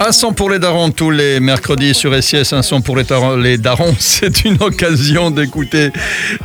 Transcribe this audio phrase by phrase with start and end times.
[0.00, 3.94] Un son pour les darons tous les mercredis sur SIS, un son pour les, darons.
[4.00, 5.92] C'est une occasion d'écouter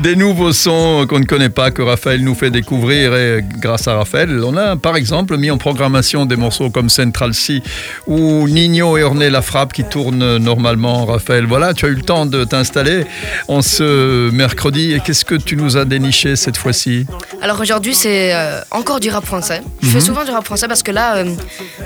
[0.00, 3.16] des nouveaux sons qu'on ne connaît pas, que Raphaël nous fait découvrir.
[3.16, 7.32] Et grâce à Raphaël, on a par exemple mis en programmation des morceaux comme Central
[7.32, 7.62] C
[8.06, 11.06] ou Nino et Ornée la frappe qui tournent normalement.
[11.06, 13.06] Raphaël, voilà, tu as eu le temps de t'installer
[13.48, 14.92] en ce mercredi.
[14.92, 17.06] Et qu'est-ce que tu nous as déniché cette fois-ci?
[17.40, 19.62] Alors aujourd'hui, c'est euh, encore du rap français.
[19.80, 21.34] Je fais souvent du rap français parce que là, euh,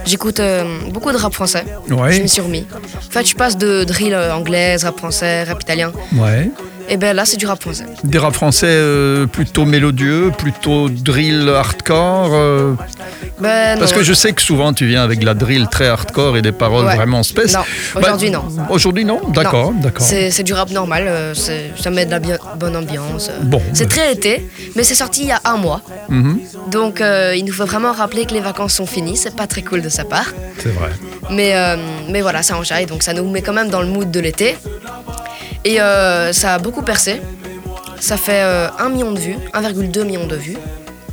[0.04, 1.51] j'écoute euh, beaucoup de rap français.
[1.88, 2.66] Je Ouais, m'y suis remis.
[2.74, 5.92] En fait, je passe de drill euh, anglaise, rap français, rap italien.
[6.16, 6.50] ouais.
[6.88, 7.84] Et ben là, c'est du rap français.
[8.04, 12.30] Des rap français euh, plutôt mélodieux, plutôt drill hardcore.
[12.32, 12.74] euh,
[13.40, 13.98] Ben, Parce non.
[13.98, 16.52] que je sais que souvent tu viens avec de la drill très hardcore et des
[16.52, 16.96] paroles Ouais.
[16.96, 17.62] vraiment spéciales.
[17.94, 18.44] Non, aujourd'hui, non.
[18.70, 20.06] Aujourd'hui non D'accord, d'accord.
[20.06, 23.30] C'est du rap normal, euh, c'est- ça met de la bien- bonne ambiance.
[23.42, 25.80] Bon, C'est très été, mais c'est sorti il y a un mois.
[26.08, 26.38] Mhm,
[26.70, 27.02] Donc
[27.36, 29.88] il nous faut vraiment rappeler que les vacances sont finies, c'est pas très cool de
[29.88, 30.30] sa part.
[30.58, 30.90] C'est vrai.
[31.30, 31.54] Mais,
[32.10, 34.56] mais voilà, ça enjaille, donc ça nous met quand même dans le mood de l'été.
[35.64, 37.20] Et euh, ça a beaucoup percé.
[38.00, 40.56] Ça fait euh, 1 million de vues, 1,2 million de vues.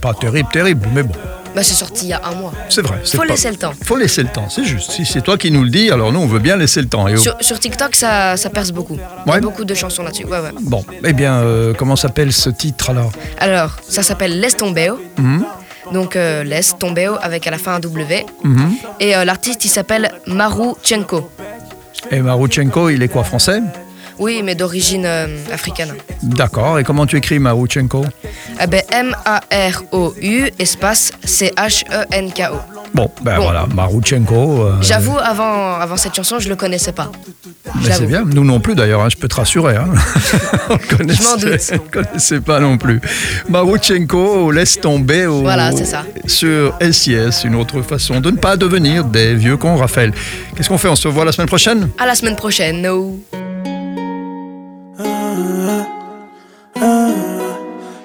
[0.02, 1.14] Pas terrible, terrible, mais bon,
[1.55, 2.53] Bah, c'est sorti il y a un mois.
[2.70, 2.97] c'est vrai.
[3.05, 3.73] Faut pas- laisser le temps.
[3.83, 4.92] Faut laisser le temps, c'est juste.
[4.92, 7.08] Si c'est toi qui nous le dis, alors nous on veut bien laisser le temps.
[7.08, 8.97] Et Sur, sur TikTok, ça, ça perce beaucoup.
[9.27, 10.25] Il y a beaucoup de chansons là-dessus.
[10.25, 10.52] Ouais, ouais.
[10.61, 13.11] Bon, eh bien, euh, comment s'appelle ce titre alors?
[13.39, 15.00] Alors, ça s'appelle Laisse Tombeo.
[15.17, 15.45] Mhm,
[15.94, 18.25] Donc, euh, Laisse Tombeo avec à la fin un W.
[18.44, 18.72] mhm.
[19.00, 21.30] Et euh, l'artiste, il s'appelle Maru Chenko.
[22.11, 23.61] Et Marouchenko, il est quoi, français?
[24.20, 25.94] Oui, mais d'origine euh, africaine.
[26.22, 28.03] D'accord, et comment tu écris Marouchenko?
[28.61, 32.58] Eh ben, M-A-R-O-U, espace C-H-E-N-K-O.
[32.94, 33.44] Bon, ben Bon.
[33.44, 34.61] voilà, Marouchenko.
[34.64, 37.11] euh, J'avoue, avant, avant cette chanson, je le connaissais pas.
[37.84, 39.76] Mais c'est bien, nous non plus d'ailleurs, hein, je peux te rassurer.
[39.78, 39.88] Hein.
[40.70, 41.72] on connaissait, m'en doute.
[41.73, 43.00] on connaissait pas non plus.
[43.48, 46.04] Marouchenko, laisse tomber au, Voilà, c'est ça.
[46.26, 50.11] sur SIS, une autre façon de ne pas devenir des vieux cons, Raphaël.
[50.58, 50.89] Qu'est-ce qu'on fait?
[50.89, 51.89] On se voit la semaine prochaine?
[51.98, 52.81] À la semaine prochaine.
[52.81, 53.17] No.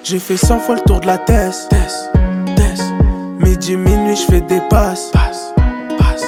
[0.07, 1.67] J'ai fait 100 fois le tour de la test.
[1.69, 2.11] test,
[2.55, 2.83] test.
[3.39, 5.09] Midi, minuit, je fais des passes.
[5.11, 5.51] Passe,
[5.97, 6.21] passe.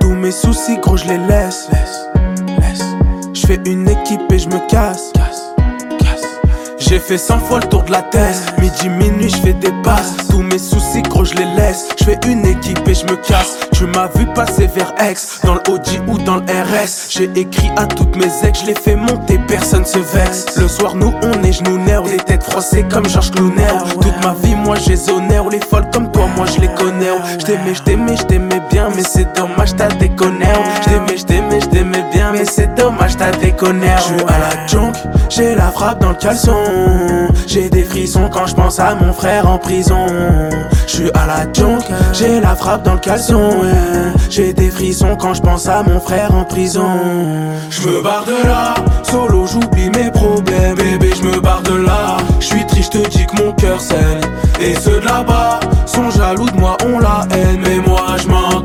[0.00, 1.68] Tous mes soucis, gros, je les laisse.
[1.70, 2.06] Laisse,
[2.58, 2.82] laisse.
[3.34, 5.12] Je fais une équipe et je me casse.
[5.12, 5.42] Casse,
[5.98, 6.24] casse.
[6.78, 8.58] J'ai fait 100 fois le tour de la test.
[8.58, 10.16] Midi, minuit, je fais des passes.
[10.30, 11.88] Tous mes soucis, gros, je les laisse.
[11.98, 13.58] Je fais une équipe et je me casse.
[13.80, 15.60] Tu m'as vu passer vers X, dans le
[16.06, 17.08] ou dans le RS.
[17.08, 20.54] J'ai écrit à toutes mes ex, je les fais monter, personne se vexe.
[20.58, 23.64] Le soir, nous, on est genoux nerfs, les têtes froissées comme Georges Clooney.
[24.02, 25.48] Toute ma vie, moi, j'ai honneur.
[25.48, 27.06] Les folles comme toi, moi, je les connais.
[27.38, 30.44] Je t'aimais, je t'aimais, je t'aimais bien, mais c'est dommage, t'as déconné.
[30.74, 33.86] Je t'aimais, je t'aimais, je t'aimais bien, mais c'est dommage, t'as déconné.
[33.96, 34.92] Je suis à la junk,
[35.30, 36.52] j'ai la frappe dans le caleçon.
[37.46, 40.06] J'ai des frissons quand je pense à mon frère en prison.
[40.86, 41.80] Je suis à la junk,
[42.12, 43.50] j'ai la frappe dans le caleçon.
[44.28, 46.88] J'ai des frissons quand je pense à mon frère en prison.
[47.70, 50.76] Je me barre de là, solo j'oublie mes problèmes.
[50.76, 52.16] Bébé, je me barre de là.
[52.38, 54.20] Je suis triste, je te dis que mon cœur saigne.
[54.60, 57.60] Et ceux de là-bas sont jaloux de moi, on la haine.
[57.62, 58.60] Mais moi je m'en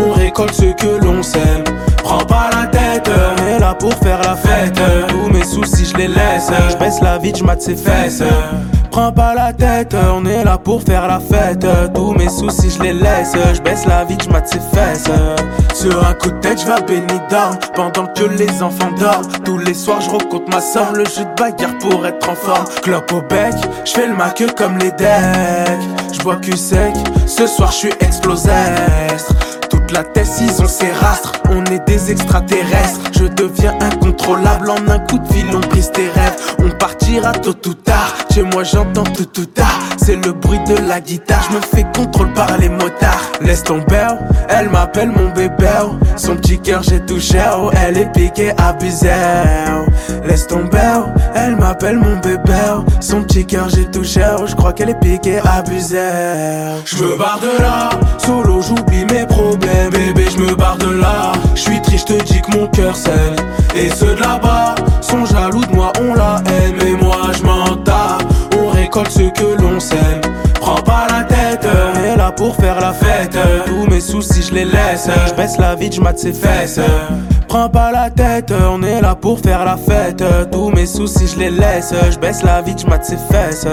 [0.00, 1.64] on récolte ce que l'on sème.
[1.98, 4.80] Prends pas la tête, on est là pour faire la fête.
[5.08, 6.50] Tous mes soucis, je les laisse.
[6.70, 8.22] Je baisse la vie, je mate ses fesses.
[8.90, 11.66] Prends pas la tête, on est là pour faire la fête.
[11.94, 13.32] Tous mes soucis, je les laisse.
[13.54, 15.10] Je baisse la vie, je mate ses fesses.
[15.74, 19.28] Sur un coup de tête, je vais Benidorm pendant que les enfants dorment.
[19.44, 20.94] Tous les soirs, je recompte ma somme.
[20.94, 22.64] Le jeu de bagarre pour être en forme.
[22.82, 23.54] Clope au bec,
[23.84, 25.80] je fais le maqueux comme les decks.
[26.12, 26.94] Je bois que sec,
[27.26, 29.34] ce soir, je suis explosestre.
[29.92, 31.32] La tête, ils ont ses rastres.
[31.50, 33.00] On est des extraterrestres.
[33.12, 35.46] Je deviens incontrôlable en un coup de fil.
[35.54, 36.36] On brise tes rêves.
[36.60, 38.14] On partira tôt ou tard.
[38.32, 39.78] Chez moi, j'entends tout tout tard.
[39.96, 41.42] C'est le bruit de la guitare.
[41.50, 43.18] Je me fais contrôle par les motards.
[43.40, 44.06] Laisse tomber,
[44.48, 45.68] elle m'appelle mon bébé.
[46.16, 47.40] Son petit cœur, j'ai touché.
[47.56, 49.08] oh, Elle est piquée, abusée.
[50.24, 51.00] Laisse tomber,
[51.34, 52.52] elle m'appelle mon bébé.
[53.00, 54.22] Son petit cœur, j'ai touché.
[54.38, 55.98] oh, Je crois qu'elle est piquée, abusée.
[56.84, 57.90] Je me barre de là,
[63.74, 66.76] Et ceux de là-bas sont jaloux de moi, on la haine.
[66.80, 68.22] Mais moi, je m'en tape.
[68.56, 70.20] On récolte ce que l'on sème.
[70.60, 73.36] Prends pas la tête, on est là pour faire la fête.
[73.66, 75.08] Tous mes soucis, je les laisse.
[75.28, 76.78] Je baisse la vie, je mate ses fesses.
[77.48, 80.22] Prends pas la tête, on est là pour faire la fête.
[80.52, 81.92] Tous mes soucis, je les laisse.
[82.12, 83.66] Je baisse la vie, je mate ses fesses.